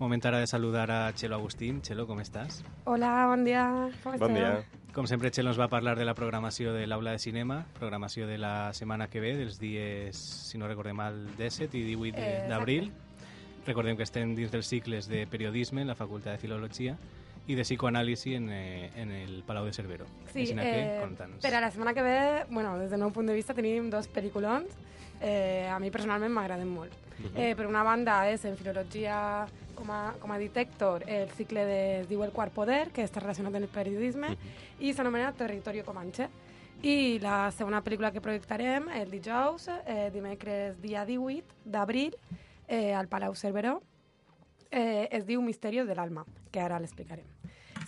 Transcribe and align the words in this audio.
Moment 0.00 0.24
ara 0.24 0.38
de 0.40 0.46
saludar 0.46 0.90
a 0.90 1.12
Chelo 1.14 1.36
Agustín. 1.36 1.82
Chelo, 1.84 2.06
com 2.08 2.20
estàs? 2.22 2.62
Hola, 2.88 3.26
bon 3.28 3.44
dia. 3.44 3.66
Com 4.02 4.16
Bon 4.18 4.32
dia. 4.32 4.62
Com 4.94 5.06
sempre, 5.06 5.30
Chelo 5.30 5.52
ens 5.52 5.58
va 5.60 5.68
parlar 5.68 5.92
de 5.98 6.06
la 6.08 6.14
programació 6.18 6.72
de 6.72 6.86
l'Aula 6.88 7.12
de 7.12 7.20
Cinema, 7.22 7.60
programació 7.78 8.26
de 8.26 8.38
la 8.40 8.72
setmana 8.72 9.06
que 9.12 9.20
ve, 9.20 9.34
dels 9.36 9.60
dies, 9.60 10.16
si 10.16 10.58
no 10.58 10.66
recordem 10.66 10.96
mal, 10.96 11.20
17 11.36 11.76
i 11.78 11.82
18 11.84 12.16
de- 12.16 12.46
Eh, 12.46 12.48
d'abril. 12.48 12.90
Recordem 13.66 13.96
que 13.96 14.02
estem 14.02 14.34
dins 14.34 14.50
dels 14.50 14.66
cicles 14.66 15.06
de 15.06 15.26
periodisme 15.26 15.82
en 15.82 15.88
la 15.88 15.94
Facultat 15.94 16.32
de 16.32 16.38
Filologia 16.38 16.96
i 17.46 17.54
de 17.54 17.62
psicoanàlisi 17.62 18.34
en, 18.36 18.48
eh, 18.50 18.90
en 18.96 19.12
el 19.12 19.42
Palau 19.44 19.66
de 19.66 19.72
Cervero. 19.72 20.06
Sí, 20.32 20.46
que, 20.46 20.54
eh, 20.56 21.00
conta'ns. 21.02 21.42
per 21.42 21.54
a 21.54 21.60
la 21.60 21.70
setmana 21.70 21.92
que 21.92 22.02
ve, 22.02 22.44
bueno, 22.50 22.78
des 22.78 22.90
del 22.90 23.00
meu 23.00 23.12
punt 23.12 23.28
de 23.28 23.34
vista, 23.34 23.52
tenim 23.54 23.90
dos 23.90 24.08
pel·lículons. 24.10 24.66
Eh, 25.20 25.68
a 25.70 25.78
mi 25.78 25.90
personalment 25.90 26.32
m'agraden 26.32 26.68
molt. 26.68 26.92
eh, 27.36 27.54
per 27.54 27.66
una 27.66 27.82
banda 27.82 28.30
és 28.30 28.42
en 28.46 28.56
filologia 28.56 29.46
com 29.80 29.90
a, 29.92 30.14
com 30.20 30.32
a 30.32 30.38
dit 30.38 30.56
Héctor, 30.56 31.04
el 31.08 31.30
cicle 31.32 31.64
de, 31.64 31.80
es 32.02 32.08
diu 32.10 32.22
El 32.24 32.34
quart 32.36 32.52
poder, 32.52 32.90
que 32.92 33.04
està 33.06 33.22
relacionat 33.22 33.56
amb 33.56 33.64
el 33.64 33.72
periodisme, 33.72 34.34
i 34.78 34.92
s'anomena 34.92 35.32
Territorio 35.32 35.86
Comanche. 35.88 36.28
I 36.84 37.18
la 37.20 37.50
segona 37.56 37.82
pel·lícula 37.84 38.12
que 38.12 38.22
projectarem 38.24 38.88
el 39.00 39.10
dijous, 39.12 39.68
eh, 39.84 40.10
dimecres 40.12 40.80
dia 40.84 41.04
18 41.08 41.64
d'abril, 41.64 42.16
eh, 42.68 42.92
al 42.94 43.08
Palau 43.08 43.34
Cerveró, 43.34 43.80
eh, 44.70 45.08
es 45.10 45.26
diu 45.26 45.42
Misterios 45.42 45.88
de 45.88 45.96
l'alma, 45.96 46.26
que 46.52 46.60
ara 46.60 46.80
l'explicarem. 46.80 47.39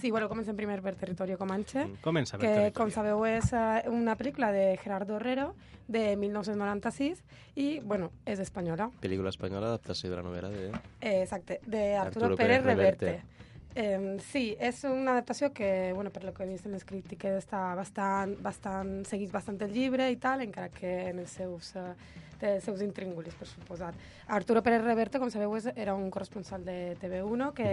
Sí, 0.02 0.10
bueno, 0.10 0.28
comencem 0.28 0.56
primer 0.58 0.80
per 0.82 0.96
Territorio 0.98 1.36
Comanche, 1.38 1.84
Comença 2.02 2.34
per 2.34 2.42
que, 2.42 2.48
territori. 2.50 2.74
com 2.74 2.88
sabeu, 2.90 3.20
és 3.22 3.52
eh, 3.54 3.84
una 3.86 4.16
pel·lícula 4.18 4.48
de 4.50 4.64
Gerardo 4.82 5.14
Herrero, 5.14 5.52
de 5.86 6.16
1996, 6.18 7.20
i, 7.54 7.66
bueno, 7.86 8.08
és 8.26 8.40
espanyola. 8.42 8.88
Pel·lícula 8.98 9.30
espanyola, 9.30 9.68
adaptació 9.70 10.10
de 10.10 10.16
la 10.18 10.24
novel·la 10.26 10.50
de... 10.50 10.64
Eh, 10.98 11.20
exacte, 11.20 11.60
de 11.62 11.84
Arturo, 11.94 12.32
Arturo 12.32 12.40
Pérez, 12.40 12.64
Pérez 12.64 12.66
Reverte. 12.66 13.12
Reverte. 13.12 13.46
Eh, 13.76 14.16
sí, 14.32 14.42
és 14.58 14.82
una 14.90 15.14
adaptació 15.14 15.52
que, 15.54 15.92
bueno, 15.94 16.10
per 16.10 16.24
lo 16.24 16.34
que 16.34 16.42
he 16.42 16.50
vist 16.50 16.66
en 16.66 16.74
les 16.74 16.82
crítiques, 16.82 17.38
està 17.38 17.62
bastant, 17.78 18.34
bastant, 18.42 18.90
segueix 19.06 19.30
bastant 19.30 19.62
el 19.62 19.70
llibre 19.70 20.10
i 20.10 20.18
tal, 20.18 20.42
encara 20.42 20.72
que 20.74 20.96
en 21.12 21.22
els 21.22 21.38
seus, 21.38 21.76
eh, 21.78 21.94
té 22.42 22.56
els 22.56 22.66
seus 22.66 22.82
intríngulis, 22.82 23.38
per 23.38 23.46
suposat. 23.46 23.94
Arturo 24.26 24.66
Pérez 24.66 24.82
Reverte, 24.82 25.22
com 25.22 25.30
sabeu, 25.30 25.54
és, 25.62 25.70
era 25.76 25.94
un 25.94 26.10
corresponsal 26.10 26.66
de 26.66 26.96
TV1 26.98 27.52
que, 27.54 27.70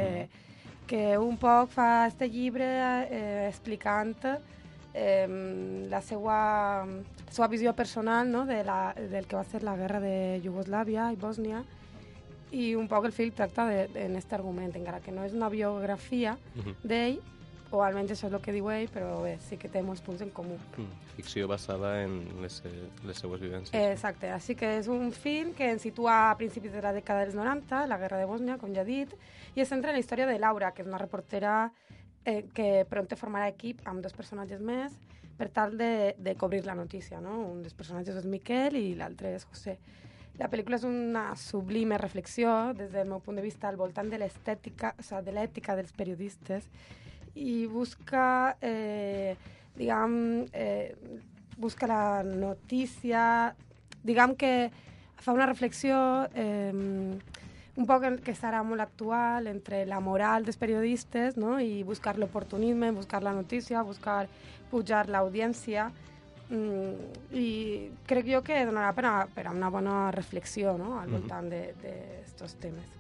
que 0.90 1.18
un 1.22 1.38
poc 1.38 1.70
fa 1.70 2.08
este 2.10 2.28
llibre 2.34 2.66
eh, 2.66 3.48
explicant 3.48 4.16
eh, 4.26 5.28
la 5.90 6.02
seva, 6.02 6.38
la 6.86 7.34
seva 7.36 7.48
visió 7.52 7.76
personal 7.78 8.32
no? 8.32 8.46
de 8.50 8.64
la, 8.66 8.96
del 8.98 9.28
que 9.30 9.38
va 9.38 9.46
ser 9.46 9.62
la 9.64 9.78
guerra 9.78 10.02
de 10.02 10.42
Iugoslàvia 10.42 11.12
i 11.14 11.20
Bòsnia 11.22 11.62
i 12.52 12.74
un 12.74 12.88
poc 12.90 13.06
el 13.06 13.14
film 13.14 13.36
tracta 13.38 13.68
de, 13.70 13.84
de, 13.94 14.08
en 14.08 14.18
aquest 14.18 14.34
argument, 14.40 14.74
encara 14.74 15.04
que 15.06 15.14
no 15.14 15.28
és 15.28 15.36
una 15.38 15.52
biografia 15.54 16.34
d'ell, 16.82 17.20
o 17.72 17.82
almenys 17.86 18.16
això 18.16 18.28
és 18.30 18.34
el 18.34 18.42
que 18.42 18.54
diu 18.56 18.70
ell, 18.74 18.88
però 18.94 19.20
bé, 19.24 19.36
sí 19.46 19.58
que 19.62 19.70
té 19.70 19.82
molts 19.86 20.02
punts 20.06 20.24
en 20.26 20.32
comú. 20.34 20.58
Mm, 20.78 21.10
Ficció 21.20 21.48
basada 21.52 21.92
en 22.04 22.22
les, 22.42 22.62
les 23.06 23.22
seues 23.22 23.42
vivències. 23.42 23.76
Exacte, 23.92 24.32
així 24.34 24.56
que 24.58 24.72
és 24.80 24.90
un 24.90 25.12
film 25.14 25.54
que 25.58 25.70
ens 25.74 25.86
situa 25.86 26.32
a 26.32 26.38
principis 26.40 26.74
de 26.74 26.82
la 26.82 26.94
dècada 26.96 27.26
dels 27.26 27.38
90, 27.38 27.86
la 27.92 28.00
guerra 28.02 28.22
de 28.22 28.30
Bòsnia, 28.30 28.58
com 28.58 28.74
ja 28.74 28.86
he 28.86 28.90
dit, 28.90 29.14
i 29.56 29.62
es 29.62 29.70
centra 29.70 29.92
en 29.92 30.00
la 30.00 30.04
història 30.04 30.28
de 30.30 30.40
Laura, 30.40 30.74
que 30.74 30.82
és 30.86 30.90
una 30.90 31.02
reportera 31.02 31.72
eh, 32.26 32.46
que 32.56 32.86
pronte 32.90 33.20
formarà 33.20 33.50
equip 33.52 33.86
amb 33.90 34.02
dos 34.04 34.16
personatges 34.18 34.62
més 34.62 34.96
per 35.40 35.50
tal 35.56 35.78
de, 35.80 36.16
de 36.20 36.36
cobrir 36.36 36.66
la 36.66 36.76
notícia. 36.76 37.22
No? 37.24 37.38
Un 37.48 37.62
dels 37.64 37.78
personatges 37.78 38.18
és 38.20 38.28
Miquel 38.28 38.76
i 38.76 38.88
l'altre 39.00 39.36
és 39.38 39.46
José. 39.48 39.78
La 40.40 40.48
pel·lícula 40.48 40.78
és 40.80 40.86
una 40.88 41.34
sublime 41.36 41.98
reflexió, 42.00 42.72
des 42.76 42.92
del 42.94 43.08
meu 43.08 43.20
punt 43.24 43.40
de 43.40 43.44
vista, 43.44 43.68
al 43.68 43.80
voltant 43.80 44.08
de 44.12 44.20
l'estètica, 44.22 44.94
o 44.96 45.04
sigui, 45.04 45.26
de 45.26 45.36
l'ètica 45.36 45.76
dels 45.76 45.92
periodistes, 45.96 46.68
i 47.36 47.66
busca, 47.68 48.58
eh, 48.62 49.36
diguem, 49.76 50.46
eh, 50.54 50.96
busca 51.58 51.88
la 51.88 52.24
notícia, 52.24 53.56
diguem 54.04 54.36
que 54.36 54.72
fa 55.20 55.34
una 55.36 55.46
reflexió 55.46 56.28
eh, 56.34 56.72
un 57.80 57.88
poc 57.88 58.06
que 58.26 58.36
serà 58.36 58.60
molt 58.68 58.84
actual 58.84 59.48
entre 59.48 59.86
la 59.88 60.02
moral 60.04 60.46
dels 60.48 60.60
periodistes 60.60 61.38
no? 61.40 61.58
i 61.64 61.84
buscar 61.88 62.18
l'oportunisme, 62.20 62.92
buscar 62.92 63.24
la 63.24 63.34
notícia, 63.34 63.84
buscar 63.88 64.28
pujar 64.70 65.08
l'audiència 65.10 65.88
mm, 66.50 67.34
i 67.40 67.48
crec 68.08 68.32
jo 68.36 68.44
que 68.44 68.66
donarà 68.68 68.92
per 68.96 69.08
a, 69.08 69.16
per 69.34 69.48
a 69.48 69.56
una 69.56 69.72
bona 69.72 70.00
reflexió 70.16 70.78
no? 70.78 70.98
al 71.00 71.12
voltant 71.16 71.52
d'aquests 71.54 72.60
temes. 72.60 72.99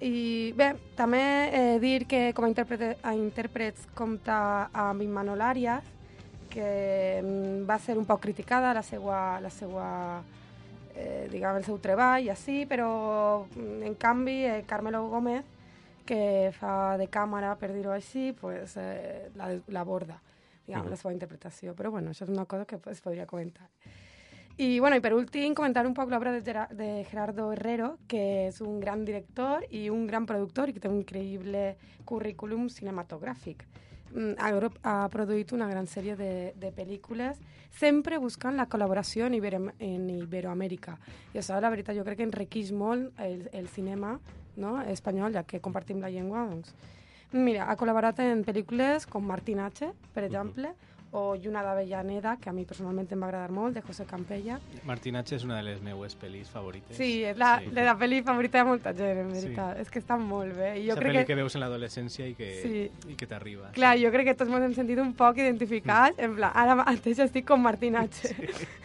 I 0.00 0.52
bé, 0.54 0.74
també 0.94 1.20
eh, 1.50 1.78
dir 1.82 2.04
que 2.06 2.32
com 2.34 2.44
a, 2.46 2.48
intèrprete, 2.52 2.92
a 3.02 3.14
intèrprets 3.18 3.88
compta 3.98 4.68
amb 4.72 5.02
Immanuel 5.02 5.40
Arias, 5.42 5.84
que 6.48 7.20
mm, 7.22 7.64
va 7.68 7.78
ser 7.82 7.98
un 7.98 8.06
poc 8.06 8.22
criticada 8.22 8.72
la 8.74 8.82
seva, 8.86 9.40
la 9.42 9.50
seva 9.50 9.88
eh, 10.94 11.26
diguem, 11.32 11.58
el 11.60 11.66
seu 11.66 11.78
treball 11.82 12.24
i 12.24 12.30
així, 12.30 12.62
però 12.70 13.44
mm, 13.50 13.82
en 13.90 13.94
canvi 14.00 14.38
eh, 14.46 14.62
Carmelo 14.70 15.02
Gómez, 15.10 15.44
que 16.08 16.50
fa 16.56 16.96
de 16.96 17.08
càmera, 17.12 17.56
per 17.60 17.68
dir-ho 17.74 17.92
així, 17.92 18.30
pues, 18.32 18.76
eh, 18.80 19.28
la- 19.36 19.50
l'aborda, 19.68 20.20
diguem, 20.64 20.86
la 20.88 20.96
seva 20.96 21.12
interpretació. 21.12 21.74
Però 21.76 21.90
bueno, 21.90 22.10
això 22.14 22.24
és 22.24 22.30
una 22.32 22.46
cosa 22.46 22.64
que 22.64 22.78
es 22.90 23.00
podria 23.04 23.26
comentar. 23.26 23.66
I, 24.60 24.80
bueno, 24.80 24.96
i 24.96 25.00
per 25.00 25.12
últim, 25.14 25.52
comentar 25.54 25.84
un 25.86 25.92
poc 25.94 26.10
l'obra 26.10 26.32
de, 26.34 26.40
Gera 26.42 26.64
de 26.74 27.04
Gerardo 27.06 27.52
Herrero, 27.54 27.92
que 28.10 28.48
és 28.48 28.56
un 28.58 28.80
gran 28.82 29.04
director 29.06 29.62
i 29.70 29.84
un 29.86 30.08
gran 30.08 30.24
productor 30.26 30.66
i 30.66 30.74
que 30.74 30.82
té 30.82 30.90
un 30.90 30.96
increïble 30.98 31.76
currículum 32.04 32.64
cinematogràfic. 32.66 33.62
Mm, 34.10 34.34
Ha, 34.34 34.50
ha 34.82 34.96
produït 35.14 35.54
una 35.54 35.68
gran 35.70 35.86
sèrie 35.86 36.16
de, 36.18 36.50
de 36.58 36.72
pel·lícules, 36.74 37.38
sempre 37.70 38.18
buscant 38.18 38.58
la 38.58 38.66
col·laboració 38.66 39.30
en, 39.30 39.38
Ibero, 39.38 39.62
en 39.78 40.10
Iberoamèrica. 40.16 40.98
I 41.36 41.38
això, 41.38 41.60
la 41.62 41.70
veritat, 41.70 41.94
jo 41.94 42.02
crec 42.02 42.18
que 42.18 42.26
enriqueix 42.26 42.74
molt 42.74 43.14
el, 43.22 43.46
el 43.52 43.70
cinema 43.70 44.16
no? 44.56 44.80
espanyol, 44.82 45.38
ja 45.38 45.46
que 45.46 45.62
compartim 45.62 46.02
la 46.02 46.10
llengua. 46.10 46.48
Doncs. 46.50 46.74
Mira, 47.30 47.70
ha 47.70 47.78
col·laborat 47.78 48.26
en 48.26 48.42
pel·lícules 48.42 49.06
com 49.06 49.22
Martín 49.22 49.62
H., 49.62 49.94
per 50.18 50.26
exemple, 50.26 50.74
o 51.12 51.34
Lluna 51.36 51.62
d'Avellaneda, 51.62 52.36
que 52.36 52.50
a 52.50 52.52
mi 52.52 52.64
personalment 52.66 53.08
em 53.12 53.22
va 53.22 53.26
agradar 53.30 53.50
molt, 53.50 53.74
de 53.74 53.80
José 53.82 54.04
Campella. 54.04 54.58
Martinatge 54.84 55.36
és 55.36 55.44
una 55.44 55.56
de 55.56 55.62
les 55.62 55.80
meues 55.80 56.14
pel·lis 56.20 56.48
favorites. 56.52 56.96
Sí, 56.96 57.22
és 57.24 57.36
la, 57.38 57.58
Sí. 57.60 57.70
sí. 57.70 57.74
la 57.74 57.94
pel·li 57.96 58.22
favorita 58.22 58.58
de 58.58 58.64
molta 58.64 58.92
gent, 58.94 59.18
en 59.18 59.34
Sí. 59.34 59.40
veritat. 59.46 59.78
És 59.80 59.88
que 59.90 60.00
està 60.00 60.18
molt 60.18 60.54
bé. 60.54 60.78
I 60.80 60.86
jo 60.86 60.92
Esa 60.92 61.00
crec 61.00 61.12
pel·li 61.12 61.18
que, 61.20 61.26
que 61.26 61.34
veus 61.34 61.54
en 61.54 61.60
l'adolescència 61.62 62.26
i 62.28 62.34
que, 62.34 62.50
Sí. 62.62 62.90
i 63.10 63.14
que 63.14 63.26
t'arriba. 63.26 63.70
clar, 63.72 63.96
sí. 63.96 64.04
jo 64.04 64.10
crec 64.10 64.26
que 64.26 64.34
tots 64.34 64.50
ens 64.50 64.62
hem 64.64 64.74
sentit 64.74 64.98
un 64.98 65.14
poc 65.14 65.38
identificats. 65.38 66.18
En 66.18 66.34
plan, 66.36 66.52
ara 66.54 66.74
mateix 66.74 67.18
estic 67.20 67.46
com 67.46 67.60
Martín 67.62 67.96
H. 67.96 68.34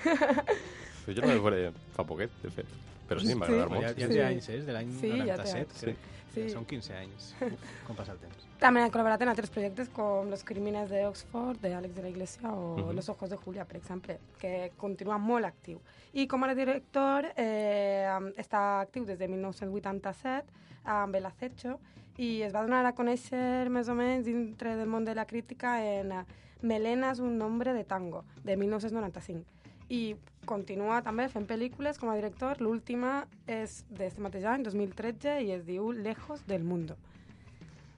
Però 0.04 1.14
jo 1.16 1.22
no 1.22 1.28
la 1.28 1.36
veuré 1.42 1.72
fa 1.96 2.04
poquet, 2.06 2.32
de 2.42 2.50
fet. 2.52 2.66
Però 3.10 3.20
sí, 3.20 3.36
m'ha 3.36 3.46
Sí. 3.46 3.52
agradat 3.52 3.70
Ja, 3.70 3.76
molt. 3.76 3.98
ja 4.00 4.08
Sí. 4.08 4.14
té 4.14 4.24
anys, 4.24 4.50
eh? 4.50 4.58
És 4.60 4.66
de 4.66 4.72
l'any 4.74 4.92
Sí, 5.02 5.10
ja 5.10 5.14
té 5.14 5.26
97, 5.26 5.60
anys. 5.72 5.82
crec. 5.82 5.96
Sí. 6.34 6.50
Són 6.50 6.66
15 6.66 6.94
anys. 6.96 7.36
Uf, 7.42 7.52
com 7.88 7.96
passa 7.96 8.14
el 8.14 8.18
temps. 8.20 8.43
També 8.64 8.80
ha 8.80 8.88
col·laborat 8.88 9.20
en 9.26 9.28
altres 9.28 9.50
projectes 9.52 9.90
com 9.92 10.30
Los 10.32 10.46
crímenes 10.48 10.88
de 10.88 11.02
Oxford, 11.04 11.58
de 11.60 11.74
Àlex 11.76 11.98
de 11.98 12.02
la 12.02 12.08
Iglesia, 12.08 12.50
o 12.50 12.78
Mhm. 12.78 12.96
Los 12.96 13.10
ojos 13.10 13.30
de 13.30 13.36
Julia, 13.36 13.66
per 13.66 13.76
exemple, 13.76 14.20
que 14.40 14.72
continua 14.78 15.18
molt 15.18 15.46
actiu. 15.46 15.82
I 16.14 16.28
com 16.28 16.42
a 16.46 16.56
director 16.56 17.26
eh, 17.36 18.08
està 18.38 18.80
actiu 18.80 19.04
des 19.04 19.20
de 19.20 19.28
1987 19.28 20.46
amb 20.86 21.14
El 21.14 21.26
Acecho 21.26 21.78
i 22.18 22.42
es 22.42 22.54
va 22.54 22.62
donar 22.62 22.86
a 22.86 22.96
conèixer 22.96 23.70
més 23.70 23.90
o 23.90 23.96
menys 23.96 24.24
dintre 24.24 24.78
del 24.78 24.88
món 24.88 25.04
de 25.04 25.14
la 25.14 25.26
crítica 25.26 25.84
en 25.84 26.14
eh, 26.14 26.26
Melena 26.62 27.12
és 27.12 27.20
un 27.20 27.38
nombre 27.38 27.74
de 27.74 27.84
tango, 27.84 28.24
de 28.46 28.56
1995. 28.56 29.44
I 29.90 30.16
continua 30.46 31.02
també 31.02 31.28
fent 31.28 31.46
pel·lícules 31.46 32.00
com 32.00 32.08
a 32.08 32.16
director. 32.16 32.62
L'última 32.62 33.28
és 33.46 33.84
d'este 33.90 34.22
mateix 34.22 34.46
any, 34.46 34.64
2013, 34.64 35.42
i 35.42 35.52
es 35.52 35.66
diu 35.66 35.92
Lejos 35.92 36.48
del 36.48 36.64
Mundo. 36.64 36.96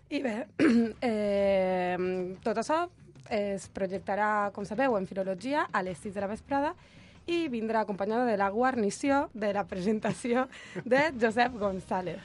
I 0.10 0.22
bé, 0.22 0.36
eh, 1.02 1.98
tot 2.44 2.60
això 2.62 2.86
es 3.34 3.66
projectarà, 3.74 4.52
com 4.54 4.66
sabeu, 4.69 4.98
en 5.00 5.07
filologia 5.10 5.66
a 5.74 5.81
les 5.81 5.98
6 5.98 6.13
de 6.13 6.22
la 6.22 6.30
vesprada 6.30 6.75
i 7.25 7.48
vindrà 7.50 7.81
acompanyada 7.81 8.25
de 8.30 8.38
la 8.38 8.52
guarnició 8.54 9.30
de 9.34 9.52
la 9.54 9.63
presentació 9.66 10.48
de 10.86 11.07
Josep 11.19 11.56
González, 11.57 12.19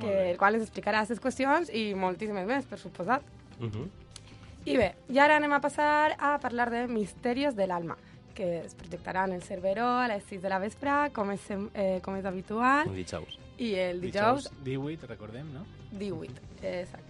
que, 0.00 0.32
el 0.32 0.36
qual 0.36 0.58
ens 0.58 0.66
explicarà 0.66 1.00
aquestes 1.00 1.22
qüestions 1.24 1.72
i 1.72 1.94
moltíssimes 1.96 2.44
més, 2.46 2.68
per 2.68 2.78
suposat. 2.78 3.24
Mhm. 3.60 3.88
I 4.66 4.76
bé, 4.76 4.90
i 5.08 5.18
ara 5.22 5.38
anem 5.38 5.52
a 5.54 5.60
passar 5.62 6.16
a 6.18 6.36
parlar 6.42 6.68
de 6.70 6.86
Misterios 6.90 7.54
del 7.56 7.70
Alma, 7.70 7.96
que 8.34 8.58
es 8.66 8.74
projectaran 8.74 9.32
el 9.32 9.42
Cerveró 9.42 9.86
a 9.86 10.08
les 10.08 10.24
6 10.28 10.42
de 10.42 10.50
la 10.52 10.58
vesprà, 10.60 11.10
com 11.14 11.30
és, 11.32 11.40
eh, 11.72 12.00
com 12.02 12.16
és 12.16 12.26
habitual, 12.26 12.88
Un 12.90 12.96
dijous. 12.98 13.38
i 13.56 13.72
el 13.74 14.02
dijous 14.02 14.50
18, 14.64 15.06
recordem, 15.06 15.46
no? 15.54 15.64
18, 15.92 16.42
exacte. 16.60 17.05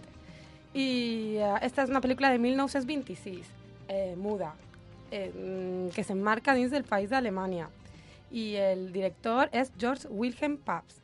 I 0.77 1.39
uh, 1.41 1.57
esta 1.65 1.87
és 1.87 1.91
una 1.93 2.03
pel·lícula 2.05 2.29
de 2.35 2.39
1926, 2.43 3.49
eh, 3.89 4.15
muda, 4.21 4.51
eh, 5.11 5.31
mm, 5.33 5.95
que 5.97 6.05
s'emmarca 6.05 6.53
dins 6.55 6.71
del 6.75 6.85
país 6.85 7.09
d'Alemanya. 7.09 7.71
I 8.31 8.45
el 8.61 8.91
director 8.93 9.49
és 9.57 9.71
George 9.81 10.11
Wilhelm 10.11 10.59
Pabst, 10.59 11.01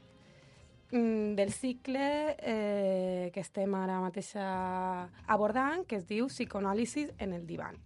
mm, 0.90 1.32
del 1.38 1.52
cicle 1.56 2.36
eh, 2.38 3.30
que 3.32 3.40
estem 3.40 3.72
ara 3.78 4.00
mateix 4.02 4.34
abordant, 4.36 5.86
que 5.88 5.96
es 5.96 6.04
diu 6.06 6.28
Psicoanàlisis 6.28 7.14
en 7.18 7.32
el 7.32 7.46
divan. 7.46 7.78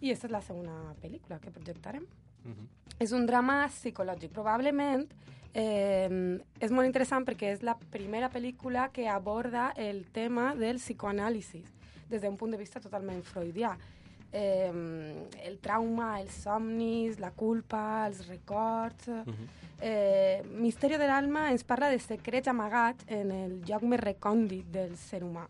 I 0.00 0.08
aquesta 0.08 0.28
és 0.30 0.32
la 0.32 0.40
segona 0.40 0.94
pel·lícula 1.02 1.40
que 1.40 1.50
projectarem 1.52 2.06
Mhm. 2.44 2.66
és 2.98 3.12
un 3.12 3.26
drama 3.26 3.66
psicològic. 3.68 4.30
Probablement 4.30 5.06
eh, 5.54 6.38
és 6.60 6.74
molt 6.74 6.86
interessant 6.86 7.24
perquè 7.26 7.54
és 7.54 7.62
la 7.64 7.76
primera 7.94 8.28
pel·lícula 8.30 8.90
que 8.92 9.08
aborda 9.08 9.70
el 9.78 10.04
tema 10.12 10.52
del 10.58 10.80
psicoanàlisis 10.82 11.70
des 12.10 12.22
d'un 12.22 12.36
punt 12.36 12.52
de 12.52 12.60
vista 12.60 12.82
totalment 12.82 13.22
freudià. 13.24 13.74
Eh, 14.34 14.70
el 15.46 15.58
trauma, 15.62 16.18
els 16.20 16.34
somnis, 16.44 17.20
la 17.20 17.30
culpa, 17.30 18.06
els 18.08 18.26
records... 18.28 19.08
Mhm. 19.08 19.62
Eh, 19.84 20.40
Misteri 20.48 20.96
de 20.96 21.06
l'alma 21.06 21.50
ens 21.50 21.64
parla 21.66 21.90
de 21.90 21.98
secrets 21.98 22.48
amagats 22.48 23.04
en 23.10 23.32
el 23.34 23.56
lloc 23.66 23.82
més 23.82 24.00
recòndit 24.00 24.70
del 24.72 24.94
ser 24.96 25.20
humà. 25.26 25.42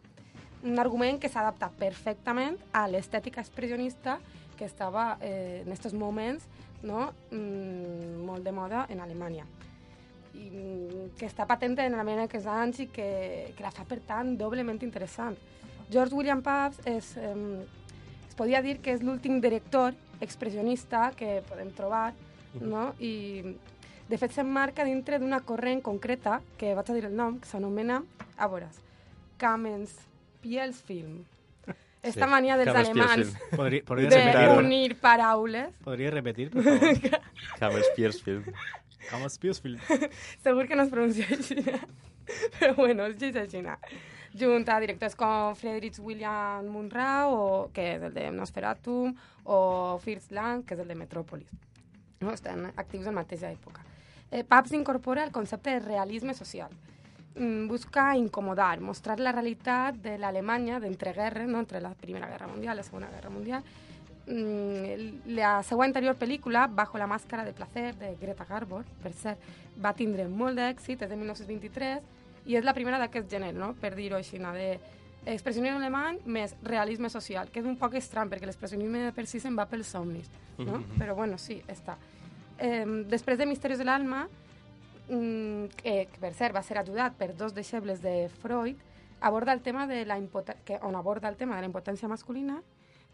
Un 0.64 0.78
argument 0.80 1.20
que 1.20 1.28
s'adapta 1.28 1.68
perfectament 1.70 2.56
a 2.72 2.88
l'estètica 2.88 3.44
expressionista 3.44 4.18
que 4.56 4.64
estava 4.64 5.18
eh, 5.20 5.62
en 5.62 5.70
aquests 5.70 5.94
moments 5.94 6.48
no? 6.82 7.12
mm, 7.30 8.24
molt 8.24 8.42
de 8.42 8.52
moda 8.52 8.86
en 8.88 9.04
Alemanya 9.04 9.44
i 10.34 11.08
que 11.18 11.26
està 11.28 11.46
patent 11.46 11.76
en 11.78 11.94
Alemanya 11.94 12.26
aquests 12.28 12.46
anys 12.50 12.80
i 12.84 12.86
que, 12.92 13.08
que 13.56 13.62
la 13.62 13.70
fa, 13.74 13.84
per 13.88 14.00
tant, 14.06 14.36
doblement 14.38 14.80
interessant. 14.82 15.36
George 15.92 16.14
William 16.16 16.40
Pabst 16.42 16.86
és, 16.88 17.12
eh, 17.16 17.34
es 18.28 18.34
podia 18.34 18.62
dir 18.62 18.78
que 18.82 18.92
és 18.96 19.02
l'últim 19.04 19.40
director 19.40 19.94
expressionista 20.20 21.10
que 21.16 21.42
podem 21.48 21.70
trobar, 21.76 22.12
no? 22.60 22.94
I, 22.98 23.42
de 24.08 24.18
fet, 24.20 24.32
s'emmarca 24.36 24.84
dintre 24.84 25.18
d'una 25.18 25.40
corrent 25.46 25.80
concreta, 25.82 26.40
que 26.58 26.74
vaig 26.76 26.90
a 26.90 26.94
dir 26.96 27.04
el 27.08 27.14
nom, 27.16 27.38
que 27.40 27.48
s'anomena, 27.48 28.02
a 28.36 28.48
veure, 28.48 28.68
Kamens 29.38 29.94
Pielsfilm. 30.42 31.22
Esta 32.04 32.26
Sí, 32.26 32.30
mania 32.30 32.56
dels 32.60 32.68
Kamens 32.68 32.90
alemans. 32.90 33.30
Podria, 33.56 33.82
podria, 33.88 34.10
repetir, 34.10 34.48
d'unir 34.52 34.96
paraules. 35.00 35.70
podria 35.82 36.10
repetir, 36.12 36.50
per 36.52 36.62
favor? 36.62 37.20
Camels 37.60 37.88
Piercefield. 37.96 38.44
Com 38.44 38.83
es 39.12 39.32
Spielsfield. 39.32 39.80
Segur 40.44 40.66
que 40.66 40.76
no 40.76 40.84
es 40.84 40.90
pronuncia 40.90 41.26
així. 41.30 41.60
Però 42.58 42.74
bueno, 42.76 43.06
es 43.06 43.18
dice 43.18 43.44
així. 43.44 43.62
Junt 44.34 44.68
a 44.68 44.80
directors 44.80 45.14
com 45.14 45.54
Friedrich 45.54 46.00
William 46.00 46.66
Munrau, 46.66 47.34
o, 47.34 47.70
que 47.72 47.94
és 47.94 48.02
el 48.02 48.14
de 48.14 48.30
Nosferatu, 48.34 49.14
o 49.44 49.58
Fritz 50.02 50.32
Lang, 50.34 50.64
que 50.64 50.74
és 50.74 50.80
el 50.82 50.88
de 50.90 50.96
Metropolis. 50.98 51.52
No? 52.20 52.32
Estan 52.32 52.72
actius 52.74 53.06
en 53.06 53.14
mateixa 53.14 53.52
època. 53.52 53.84
Eh, 54.30 54.42
Pabst 54.42 54.74
incorpora 54.74 55.22
el 55.22 55.30
concepte 55.30 55.70
de 55.70 55.84
realisme 55.84 56.34
social. 56.34 56.72
Mm, 57.36 57.68
busca 57.68 58.16
incomodar, 58.16 58.80
mostrar 58.80 59.20
la 59.20 59.32
realitat 59.32 59.96
de 60.02 60.16
l'Alemanya 60.18 60.80
d'entreguerres, 60.80 61.48
no? 61.48 61.58
entre 61.58 61.80
la 61.80 61.94
Primera 61.94 62.28
Guerra 62.30 62.46
Mundial 62.46 62.74
i 62.74 62.82
la 62.82 62.86
Segona 62.86 63.10
Guerra 63.10 63.30
Mundial, 63.30 63.64
la 64.26 65.58
seva 65.62 65.84
anterior 65.84 66.16
pel·lícula, 66.16 66.66
Bajo 66.66 66.98
la 66.98 67.06
màscara 67.06 67.44
de 67.44 67.52
placer, 67.52 67.94
de 68.00 68.14
Greta 68.20 68.46
Garbo, 68.48 68.82
per 69.02 69.12
cert, 69.12 69.40
va 69.76 69.92
tindre 69.92 70.28
molt 70.28 70.56
d'èxit, 70.56 71.02
és 71.02 71.10
de 71.10 71.16
1923, 71.16 72.00
i 72.46 72.56
és 72.56 72.64
la 72.64 72.74
primera 72.76 72.98
d'aquest 73.00 73.28
gènere, 73.30 73.56
no? 73.56 73.74
per 73.80 73.94
dir-ho 73.94 74.16
així, 74.16 74.38
no? 74.40 74.52
de 74.56 74.78
expressionisme 75.26 75.78
alemany 75.78 76.20
més 76.24 76.54
realisme 76.62 77.08
social, 77.12 77.50
que 77.52 77.60
és 77.60 77.68
un 77.68 77.76
poc 77.80 77.96
estrany, 78.00 78.30
perquè 78.32 78.48
l'expressionisme 78.48 79.10
per 79.16 79.26
si 79.28 79.40
se'n 79.40 79.56
va 79.56 79.68
pels 79.68 79.92
somnis, 79.92 80.30
no? 80.58 80.82
però 80.98 81.16
bueno, 81.16 81.38
sí, 81.40 81.60
està. 81.68 81.96
Eh, 82.58 82.84
després 83.10 83.40
de 83.40 83.48
Misteris 83.48 83.80
de 83.80 83.88
l'Alma, 83.88 84.26
mm, 85.08 85.76
que, 85.80 85.96
per 86.20 86.34
cert 86.36 86.56
va 86.56 86.62
ser 86.62 86.78
ajudat 86.80 87.16
per 87.16 87.32
dos 87.36 87.56
deixebles 87.56 88.00
de 88.04 88.28
Freud, 88.40 88.80
aborda 89.20 89.52
el 89.52 89.62
tema 89.64 89.86
de 89.86 90.04
la 90.04 90.20
que, 90.64 90.78
on 90.82 90.96
aborda 90.96 91.28
el 91.28 91.36
tema 91.36 91.56
de 91.56 91.62
la 91.62 91.68
impotència 91.72 92.08
masculina, 92.08 92.60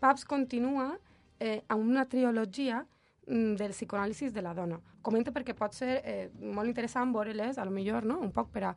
Pabst 0.01 0.25
continua 0.27 0.95
eh, 1.39 1.63
amb 1.69 1.85
una 1.85 2.07
trilogia 2.09 2.81
mm, 3.27 3.57
del 3.61 3.75
psicoanàlisis 3.77 4.33
de 4.33 4.43
la 4.43 4.55
dona. 4.57 4.81
Comenta 5.05 5.33
perquè 5.33 5.55
pot 5.57 5.77
ser 5.77 6.01
eh, 6.01 6.31
molt 6.41 6.69
interessant 6.69 7.13
veure-les, 7.13 7.59
a 7.59 7.67
lo 7.69 7.75
millor, 7.75 8.09
no? 8.09 8.19
un 8.25 8.33
poc 8.33 8.49
per 8.55 8.65
a 8.71 8.75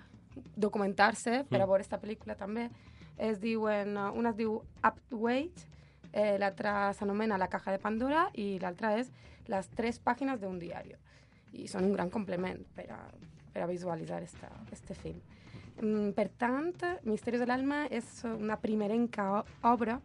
documentar-se, 0.56 1.44
per 1.50 1.62
a 1.62 1.68
veure 1.70 1.86
esta 1.86 2.00
pel·lícula 2.02 2.36
també. 2.40 2.68
Es 3.16 3.40
diuen, 3.40 3.96
eh, 3.96 4.10
una 4.20 4.34
es 4.34 4.40
diu 4.40 4.58
Up 4.84 5.00
Wait, 5.16 5.64
eh, 6.12 6.36
l'altra 6.40 6.92
s'anomena 6.94 7.40
La 7.40 7.48
caja 7.48 7.72
de 7.72 7.80
Pandora 7.80 8.28
i 8.36 8.58
l'altra 8.60 8.98
és 9.00 9.12
Les 9.48 9.68
tres 9.76 9.98
pàgines 10.00 10.40
d'un 10.40 10.56
diari. 10.60 10.94
I 11.52 11.68
són 11.68 11.84
un 11.84 11.92
gran 11.92 12.10
complement 12.10 12.62
per 12.76 12.86
a, 12.96 13.00
per 13.52 13.64
a 13.64 13.68
visualitzar 13.68 14.22
esta, 14.24 14.48
este 14.72 14.96
film. 14.96 15.19
Mm, 15.81 16.14
per 16.16 16.30
tant, 16.40 16.72
Misteris 17.04 17.44
de 17.44 17.48
l'Alma 17.48 17.81
és 17.92 18.24
una 18.30 18.56
primerenca 18.62 19.44
obra 19.68 19.98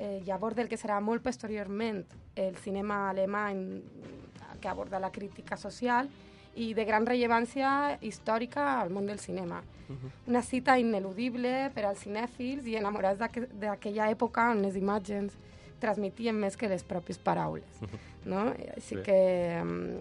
eh, 0.00 0.22
i 0.26 0.30
aborda 0.32 0.62
el 0.64 0.68
que 0.72 0.78
serà 0.80 0.96
molt 1.04 1.22
posteriorment 1.22 2.00
el 2.40 2.56
cinema 2.56 3.10
alemany 3.10 3.60
que 4.60 4.68
aborda 4.68 4.98
la 5.00 5.10
crítica 5.12 5.56
social 5.60 6.08
i 6.56 6.72
de 6.74 6.84
gran 6.88 7.04
rellevància 7.06 7.98
històrica 8.02 8.80
al 8.80 8.90
món 8.90 9.06
del 9.06 9.20
cinema. 9.22 9.60
Una 10.30 10.40
cita 10.42 10.76
ineludible 10.78 11.70
per 11.74 11.84
als 11.88 12.04
cinèfils 12.06 12.66
i 12.70 12.76
enamorats 12.78 13.18
d'aqu- 13.18 13.48
d'aquella 13.58 14.08
època 14.12 14.48
on 14.52 14.60
les 14.62 14.76
imatges 14.78 15.32
transmetien 15.80 16.36
més 16.36 16.56
que 16.56 16.68
les 16.68 16.84
pròpies 16.86 17.18
paraules. 17.18 17.80
No? 18.24 18.48
Així 18.76 18.96
Sí. 18.96 19.02
que 19.02 19.60
mm, 19.64 19.96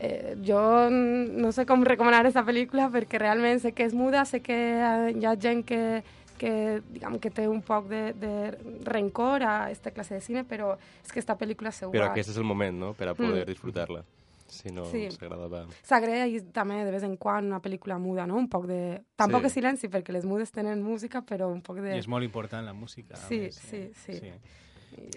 eh, 0.00 0.36
jo 0.44 0.90
no 0.90 1.52
sé 1.52 1.64
com 1.66 1.84
recomanar 1.84 2.20
aquesta 2.20 2.44
pel·lícula 2.44 2.90
perquè 2.90 3.18
realment 3.22 3.60
sé 3.62 3.72
que 3.72 3.84
és 3.84 3.94
muda, 3.94 4.24
sé 4.24 4.40
que 4.42 4.56
hi 5.14 5.24
ha 5.24 5.36
gent 5.36 5.64
que, 5.64 6.02
que, 6.42 6.80
diguem, 6.90 7.20
que 7.22 7.30
té 7.30 7.46
un 7.48 7.60
poc 7.62 7.86
de, 7.90 8.00
de 8.18 8.32
rencor 8.88 9.44
a 9.46 9.52
aquesta 9.68 9.92
classe 9.94 10.16
de 10.18 10.24
cine, 10.24 10.42
però 10.48 10.72
és 10.74 11.06
que 11.12 11.20
aquesta 11.20 11.36
pel·lícula 11.38 11.70
segur 11.74 11.94
Però 11.94 12.08
aquest 12.10 12.32
és 12.34 12.40
el 12.40 12.48
moment, 12.48 12.74
no?, 12.82 12.92
per 12.98 13.12
a 13.12 13.14
poder 13.14 13.44
Mm. 13.46 13.50
disfrutar-la. 13.52 14.02
Si 14.52 14.68
no 14.68 14.84
Sí. 14.90 15.06
s'agradava... 15.10 15.62
S'agraeix 15.88 16.42
també 16.52 16.82
de 16.84 16.90
vez 16.92 17.04
en 17.06 17.14
quan 17.16 17.46
una 17.48 17.60
pel·lícula 17.64 17.96
muda, 17.98 18.26
no? 18.26 18.36
Un 18.36 18.48
poc 18.52 18.66
de... 18.68 19.00
Tampoc 19.16 19.46
Sí. 19.46 19.46
és 19.46 19.52
silenci, 19.54 19.88
perquè 19.88 20.12
les 20.12 20.26
mudes 20.28 20.50
tenen 20.52 20.82
música, 20.82 21.22
però 21.24 21.48
un 21.50 21.62
poc 21.62 21.78
de... 21.80 21.94
I 21.96 22.02
és 22.02 22.08
molt 22.08 22.24
important 22.26 22.66
la 22.66 22.74
música. 22.74 23.16
Sí, 23.16 23.38
més, 23.46 23.56
sí, 23.56 23.76
eh? 23.76 23.92
sí. 23.94 24.32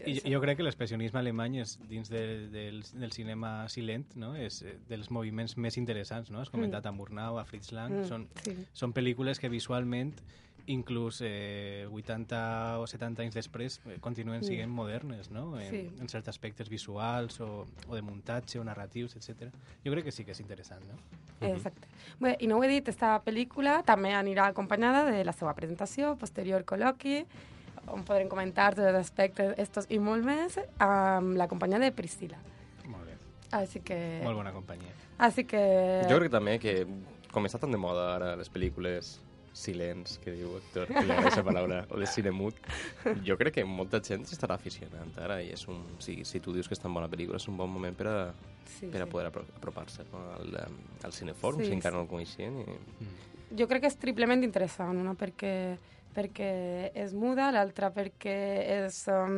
I 0.07 0.31
jo 0.31 0.39
crec 0.39 0.55
que 0.55 0.63
l'expressionisme 0.63 1.19
alemany 1.19 1.57
és, 1.59 1.73
dins 1.89 2.07
de, 2.07 2.47
del, 2.53 2.79
del 2.93 3.11
cinema 3.11 3.67
silent 3.67 4.13
no? 4.15 4.31
és 4.39 4.61
eh, 4.63 4.77
dels 4.87 5.09
moviments 5.11 5.57
més 5.57 5.75
interessants. 5.75 6.31
No? 6.31 6.39
Has 6.39 6.49
comentat 6.53 6.85
a 6.87 6.93
Murnau, 6.95 7.35
a 7.41 7.43
Fritz 7.43 7.73
Lang. 7.75 7.91
Mm, 7.91 8.07
Són, 8.07 8.27
sí. 8.45 8.55
són 8.71 8.93
pel·lícules 8.95 9.41
que 9.41 9.49
visualment 9.51 10.13
inclús 10.67 11.19
eh, 11.21 11.85
80 11.91 12.79
o 12.81 12.87
70 12.87 13.21
anys 13.21 13.35
després 13.35 13.79
eh, 13.85 13.99
continuen 14.01 14.39
Mm. 14.41 14.43
sent 14.47 14.71
modernes 14.71 15.29
no? 15.31 15.59
en, 15.59 15.69
Sí. 15.69 15.89
en 16.01 16.09
certs 16.09 16.27
aspectes 16.27 16.69
visuals 16.69 17.39
o, 17.41 17.65
o 17.87 17.95
de 17.95 18.01
muntatge 18.01 18.59
o 18.59 18.63
narratius, 18.63 19.15
etc. 19.15 19.51
Jo 19.85 19.91
crec 19.91 20.05
que 20.05 20.11
sí 20.11 20.25
que 20.25 20.31
és 20.31 20.39
interessant. 20.39 20.81
No? 20.89 20.97
Exacte. 21.47 21.87
Bé, 22.19 22.37
I 22.39 22.47
no 22.47 22.57
ho 22.57 22.63
he 22.63 22.67
dit, 22.67 22.87
esta 22.87 23.21
pel·lícula 23.23 23.83
també 23.85 24.13
anirà 24.15 24.47
acompanyada 24.47 25.03
de 25.11 25.23
la 25.23 25.33
seva 25.33 25.53
presentació, 25.53 26.15
posterior 26.17 26.63
col·loqui, 26.65 27.25
on 27.87 28.03
podrem 28.03 28.27
comentar 28.31 28.73
tots 28.73 28.87
els 28.87 28.97
aspectes 28.97 29.53
estos 29.61 29.85
i 29.89 29.99
molt 29.99 30.25
més, 30.25 30.57
amb 30.79 31.35
la 31.37 31.47
companyia 31.47 31.77
de 31.79 31.91
Priscila. 31.91 32.37
Molt 32.87 33.05
bé. 33.05 33.17
Així 33.51 33.81
que... 33.85 34.21
Molt 34.23 34.35
bona 34.39 34.51
companyia. 34.55 34.89
Així 35.19 35.43
que... 35.45 35.61
Jo 36.09 36.17
crec 36.17 36.31
també 36.31 36.57
que, 36.59 36.87
com 37.31 37.45
està 37.45 37.59
tan 37.59 37.71
de 37.71 37.77
moda 37.77 38.15
ara 38.15 38.35
les 38.39 38.49
pel·lícules 38.49 39.19
silents, 39.55 40.17
que 40.19 40.33
diu 40.35 40.51
Héctor, 40.59 40.89
que 40.91 40.99
li 41.05 41.11
agrada 41.11 41.21
aquesta 41.29 41.43
paraula, 41.47 41.77
o 41.89 41.99
de 42.01 42.07
cine 42.11 42.31
mut, 42.35 42.57
jo 43.23 43.37
crec 43.39 43.53
que 43.55 43.63
molta 43.65 44.01
gent 44.03 44.25
s'estarà 44.27 44.57
aficionant 44.59 45.13
ara 45.23 45.37
i 45.41 45.53
és 45.55 45.63
un, 45.71 45.79
si, 46.03 46.17
si 46.27 46.41
tu 46.43 46.51
dius 46.53 46.67
que 46.67 46.75
és 46.75 46.81
tan 46.83 46.93
bona 46.93 47.07
pel·lícula 47.07 47.39
és 47.39 47.47
un 47.47 47.55
bon 47.57 47.71
moment 47.71 47.95
per 47.95 48.07
a, 48.11 48.17
Sí, 48.75 48.87
per 48.91 48.99
a 49.01 49.05
poder 49.07 49.27
apro 49.29 49.43
apropar-se 49.55 50.03
no? 50.11 50.19
al, 50.35 50.49
em, 50.65 50.75
al 51.07 51.13
cinefòrum, 51.15 51.61
Sí, 51.61 51.67
si 51.69 51.75
encara 51.77 51.93
sí. 51.93 51.97
no 51.97 52.03
el 52.03 52.09
coneixien. 52.09 52.57
I... 52.59 53.55
Jo 53.55 53.67
crec 53.69 53.85
que 53.85 53.91
és 53.93 53.95
triplement 54.01 54.43
interessant, 54.43 54.97
una 54.99 55.13
perquè, 55.15 55.77
perquè 56.15 56.49
és 56.97 57.13
muda, 57.15 57.51
l'altra 57.55 57.93
perquè 57.95 58.35
és, 58.81 58.97
um, 59.13 59.37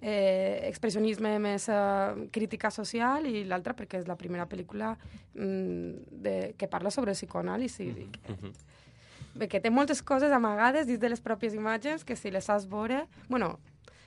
eh, 0.00 0.62
expressionisme 0.70 1.34
més 1.42 1.68
eh, 1.68 2.28
crítica 2.32 2.70
social 2.72 3.26
i 3.28 3.44
l'altra 3.44 3.74
perquè 3.76 4.00
és 4.00 4.08
la 4.08 4.16
primera 4.16 4.46
pel·lícula 4.48 4.94
mm, 5.34 5.92
de, 6.24 6.36
que 6.56 6.68
parla 6.70 6.90
sobre 6.94 7.12
psicoanàlisi. 7.12 7.90
Mm 7.90 7.96
Mhm. 7.98 8.36
-hmm. 8.38 8.52
Que 8.56 8.79
té 9.38 9.70
moltes 9.70 10.02
coses 10.02 10.32
amagades 10.32 10.86
dins 10.86 11.00
de 11.00 11.08
les 11.08 11.20
pròpies 11.22 11.54
imatges 11.54 12.04
que 12.04 12.16
si 12.16 12.30
les 12.30 12.44
saps 12.44 12.68
veure... 12.68 13.06
Bueno, 13.28 13.58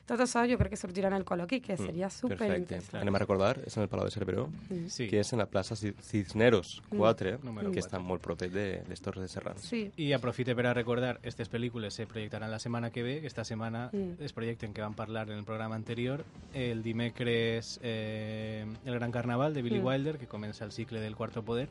tot 0.06 0.20
això 0.20 0.42
jo 0.44 0.58
crec 0.60 0.72
que 0.72 0.76
sorgirà 0.76 1.08
en 1.08 1.14
el 1.16 1.24
col·loqui, 1.24 1.62
que 1.64 1.78
seria 1.78 2.08
Mm, 2.08 2.28
Perfecte. 2.28 2.36
superinteressant. 2.36 3.02
Anem 3.02 3.16
a 3.16 3.20
recordar, 3.20 3.62
és 3.66 3.78
en 3.78 3.84
el 3.84 3.88
Palau 3.88 4.04
de 4.04 4.12
Cerveró, 4.12 4.50
Sí. 4.90 5.08
que 5.08 5.22
és 5.22 5.32
en 5.32 5.40
la 5.40 5.46
plaça 5.50 5.76
Ci- 5.76 5.96
Cisneros 6.02 6.82
4, 6.90 7.40
Número 7.42 7.72
que 7.72 7.80
està 7.80 8.00
molt 8.00 8.22
propet 8.22 8.52
de 8.52 8.84
les 8.90 9.00
Torres 9.00 9.22
de 9.22 9.30
Serrans. 9.30 9.62
Sí. 9.62 9.94
I 9.96 10.12
aprofite 10.12 10.54
per 10.56 10.66
a 10.68 10.74
recordar, 10.74 11.16
aquestes 11.24 11.50
pel·lícules 11.50 11.92
se 11.94 12.06
projectaran 12.06 12.52
la 12.52 12.60
setmana 12.60 12.92
que 12.92 13.02
ve, 13.02 13.22
que 13.22 13.28
esta 13.28 13.46
setmana 13.46 13.92
Mm. 13.94 14.22
es 14.22 14.34
projecten 14.34 14.74
que 14.74 14.82
vam 14.82 14.94
parlar 14.94 15.30
en 15.30 15.38
el 15.38 15.46
programa 15.46 15.76
anterior, 15.76 16.26
el 16.54 16.84
dimecres 16.84 17.80
eh, 17.82 18.66
El 18.86 18.94
Gran 18.96 19.12
Carnaval 19.14 19.54
de 19.54 19.62
Billy 19.62 19.80
Mm. 19.80 19.86
Wilder, 19.86 20.18
que 20.18 20.28
comença 20.28 20.66
el 20.66 20.74
cicle 20.74 21.00
del 21.00 21.16
Cuarto 21.16 21.44
Poder, 21.44 21.70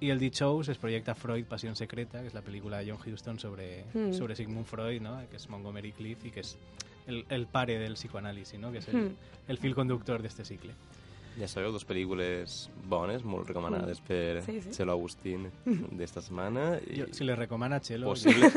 i 0.00 0.10
el 0.10 0.18
dijous 0.18 0.68
es 0.68 0.78
projecta 0.78 1.14
Freud, 1.14 1.44
Passió 1.46 1.74
secreta, 1.74 2.20
que 2.20 2.26
és 2.28 2.34
la 2.34 2.42
pel·lícula 2.42 2.78
de 2.82 2.90
John 2.90 2.98
Huston 3.12 3.38
sobre, 3.38 3.84
Mm. 3.94 4.12
sobre 4.12 4.34
Sigmund 4.36 4.66
Freud, 4.66 5.00
no? 5.02 5.20
que 5.30 5.36
és 5.36 5.48
Montgomery 5.48 5.92
Clift 5.92 6.26
i 6.26 6.30
que 6.30 6.40
és 6.40 6.56
el, 7.06 7.24
el 7.28 7.46
pare 7.46 7.78
del 7.78 7.94
psicoanàlisi, 7.94 8.58
no? 8.58 8.72
que 8.72 8.78
és 8.78 8.88
el, 8.88 8.96
Mm. 8.96 9.16
el 9.48 9.58
fil 9.58 9.74
conductor 9.74 10.22
d'este 10.22 10.44
cicle. 10.44 10.72
Ja 11.38 11.48
sabeu, 11.48 11.72
dos 11.72 11.82
pel·lícules 11.84 12.68
bones, 12.86 13.24
molt 13.24 13.48
recomanades 13.48 14.00
per 14.00 14.42
Sí, 14.44 14.60
sí. 14.60 14.70
Txelo 14.70 14.92
Agustín 14.92 15.48
d'esta 15.90 16.20
setmana. 16.22 16.78
I 16.86 17.00
Jo, 17.00 17.06
si 17.12 17.24
le 17.24 17.34
recomana 17.34 17.80
Chelo, 17.80 18.06
possible, 18.06 18.50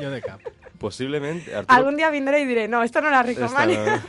jo, 0.00 0.10
de 0.10 0.20
cap. 0.20 0.40
possiblement... 0.80 1.38
Arturo, 1.54 1.66
Algun 1.76 1.96
dia 1.96 2.10
vindré 2.10 2.40
i 2.42 2.46
diré, 2.46 2.66
no, 2.66 2.82
esto 2.82 3.00
no 3.00 3.10
la 3.10 3.22
recomani. 3.22 3.74
Esta- 3.74 4.02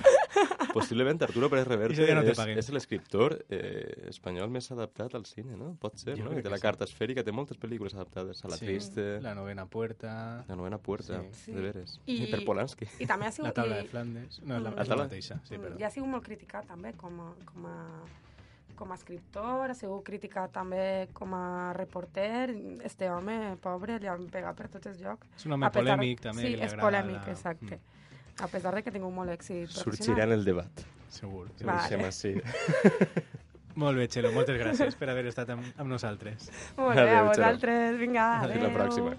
Possiblement 0.73 1.21
Arturo 1.23 1.49
Pérez 1.49 1.67
Reverte 1.67 2.13
no 2.15 2.21
és, 2.21 2.39
és 2.57 2.69
l'escriptor 2.71 3.35
eh, 3.49 4.07
espanyol 4.09 4.49
més 4.49 4.69
adaptat 4.71 5.13
al 5.15 5.25
cine, 5.25 5.55
no? 5.57 5.73
Pot 5.81 5.97
ser, 5.99 6.15
Jo 6.17 6.25
no? 6.29 6.37
I 6.37 6.43
que 6.43 6.49
la 6.49 6.57
sí. 6.57 6.63
carta 6.63 6.85
esfèrica 6.87 7.23
té 7.23 7.31
moltes 7.31 7.57
pel·lícules 7.59 7.93
adaptades. 7.95 8.43
A 8.45 8.49
La 8.49 8.57
Sí, 8.57 8.65
Triste, 8.65 9.19
La 9.21 9.35
novena 9.35 9.65
puerta, 9.65 10.43
La 10.47 10.55
novena 10.55 10.77
puerta, 10.77 11.21
Sí. 11.31 11.51
de 11.53 11.61
veres. 11.61 11.99
I- 12.05 12.23
I, 12.23 12.31
per 12.31 12.43
Polanski. 12.45 12.87
I 12.99 13.05
també 13.05 13.27
ha 13.27 13.31
sigut... 13.35 13.47
la 13.49 13.53
taula 13.53 13.79
i- 13.79 13.83
de 13.83 13.89
Flandes... 13.89 14.41
No, 14.41 14.57
és 14.57 14.61
la, 14.63 14.71
Mm. 14.71 14.87
la 14.89 14.95
mateixa, 15.03 15.39
sí, 15.43 15.57
perdó. 15.57 15.77
Ja 15.79 15.87
ha 15.87 15.91
sigut 15.91 16.09
molt 16.09 16.23
criticat 16.25 16.67
també 16.67 16.93
com 16.93 17.19
a, 17.21 17.29
com 17.45 17.65
a, 17.65 17.75
com 18.75 18.91
a 18.91 18.95
escriptor, 18.95 19.69
ha 19.69 19.75
sigut 19.77 20.03
criticat 20.03 20.51
també 20.51 21.07
com 21.13 21.33
a 21.37 21.71
reporter. 21.73 22.49
Este 22.83 23.09
home, 23.11 23.57
pobre, 23.61 23.99
li 23.99 24.07
han 24.07 24.25
pegat 24.31 24.55
per 24.57 24.69
tots 24.69 24.87
els 24.87 24.99
llocs. 25.01 25.27
És 25.37 25.45
un 25.45 25.53
home 25.53 25.65
A 25.67 25.69
pesar- 25.71 25.97
polèmic, 25.97 26.21
també. 26.21 26.41
Sí, 26.47 26.53
és 26.57 26.73
polèmic, 26.75 27.19
la- 27.27 27.31
exacte. 27.31 27.75
Mm, 27.77 27.99
A 28.41 28.47
pesar 28.47 28.73
de 28.75 28.81
que 28.83 28.89
ha 28.89 28.93
tingut 28.93 29.13
molt 29.13 29.29
èxit 29.29 29.69
Sorgirà 29.69 29.83
professional. 29.83 30.21
en 30.27 30.31
el 30.39 30.45
debat. 30.45 30.85
segur. 31.11 31.47
Ho 31.47 31.65
Vale. 31.65 31.81
deixem 31.81 32.05
així. 32.07 32.31
Molt 33.81 33.95
bé, 33.97 34.07
Txelo, 34.11 34.31
moltes 34.35 34.57
gràcies 34.59 34.95
per 34.99 35.07
haver 35.09 35.25
estat 35.29 35.49
amb, 35.53 35.63
amb 35.79 35.87
nosaltres. 35.89 36.49
Molt 36.77 36.95
bé, 36.95 37.01
a 37.01 37.03
Adéu, 37.03 37.15
Xaroc. 37.15 37.27
vosaltres. 37.29 37.97
Vinga, 37.99 38.25
Fins 38.41 38.51
adéu. 38.51 38.63
la 38.67 38.73
pròxima. 38.75 39.13